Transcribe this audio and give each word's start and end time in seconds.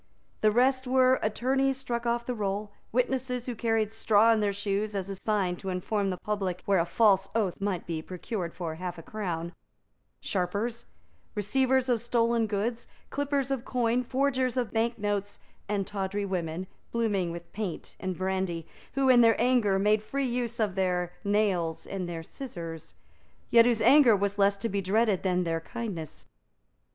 The 0.41 0.49
rest 0.49 0.87
were 0.87 1.19
attorneys 1.21 1.77
struck 1.77 2.07
off 2.07 2.25
the 2.25 2.33
roll, 2.33 2.71
witnesses 2.91 3.45
who 3.45 3.53
carried 3.53 3.91
straw 3.91 4.33
in 4.33 4.39
their 4.39 4.51
shoes 4.51 4.95
as 4.95 5.09
a 5.09 5.15
sign 5.15 5.57
to 5.57 5.69
inform 5.69 6.09
the 6.09 6.17
public 6.17 6.63
where 6.65 6.79
a 6.79 6.85
false 6.87 7.29
oath 7.35 7.61
might 7.61 7.85
be 7.85 8.01
procured 8.01 8.51
for 8.55 8.73
half 8.73 8.97
a 8.97 9.03
crown, 9.03 9.53
sharpers, 10.19 10.85
receivers 11.35 11.87
of 11.87 12.01
stolen 12.01 12.47
goods, 12.47 12.87
clippers 13.11 13.51
of 13.51 13.63
coin, 13.63 14.01
forgers 14.03 14.57
of 14.57 14.71
bank 14.71 14.97
notes, 14.97 15.37
and 15.69 15.85
tawdry 15.85 16.25
women, 16.25 16.65
blooming 16.91 17.29
with 17.31 17.53
paint 17.53 17.95
and 17.99 18.17
brandy, 18.17 18.65
who, 18.93 19.07
in 19.07 19.21
their 19.21 19.39
anger, 19.39 19.77
made 19.77 20.01
free 20.01 20.25
use 20.25 20.59
of 20.59 20.73
their 20.73 21.13
nails 21.23 21.85
and 21.85 22.09
their 22.09 22.23
scissors, 22.23 22.95
yet 23.51 23.65
whose 23.65 23.83
anger 23.83 24.15
was 24.15 24.39
less 24.39 24.57
to 24.57 24.67
be 24.67 24.81
dreaded 24.81 25.21
than 25.21 25.43
their 25.43 25.59
kindness. 25.61 26.25